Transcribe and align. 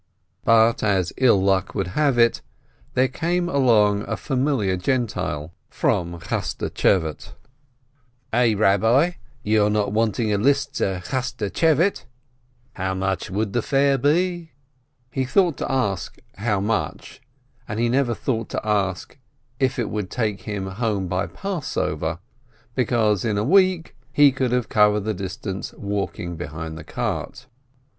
But 0.43 0.81
as 0.81 1.13
ill 1.17 1.39
luck 1.39 1.75
would 1.75 1.89
have 1.89 2.17
it, 2.17 2.41
there 2.95 3.07
came 3.07 3.47
along 3.47 4.01
a 4.09 4.17
familiar 4.17 4.75
Gentile 4.75 5.53
from 5.69 6.19
Chaschtschevate. 6.19 7.33
"Eh, 8.33 8.53
Eabbi, 8.55 9.13
you're 9.43 9.69
not 9.69 9.91
wanting 9.91 10.33
a 10.33 10.39
lift 10.39 10.73
to 10.77 11.03
Chasch 11.05 11.35
tschevate?" 11.35 12.05
"How 12.77 12.95
much 12.95 13.29
would 13.29 13.53
the 13.53 13.61
fare 13.61 13.99
be?" 13.99 14.53
130 15.13 15.13
SHOLOM 15.13 15.13
ALECHEM 15.13 15.13
He 15.13 15.25
thought 15.25 15.57
to 15.57 15.71
ask 15.71 16.17
how 16.39 16.59
much, 16.59 17.21
and 17.67 17.79
he 17.79 17.87
never 17.87 18.15
thought 18.15 18.49
to 18.49 18.67
ask 18.67 19.19
if 19.59 19.77
it 19.77 19.91
would 19.91 20.09
take 20.09 20.41
him 20.41 20.65
home 20.65 21.05
by 21.07 21.27
Passover, 21.27 22.17
because 22.73 23.23
in 23.23 23.37
a 23.37 23.43
week 23.43 23.95
he 24.11 24.31
could 24.31 24.51
have 24.51 24.67
covered 24.67 25.01
the 25.03 25.13
distance 25.13 25.73
walking 25.73 26.37
behind 26.37 26.75
the 26.75 26.83
cart. 26.83 27.45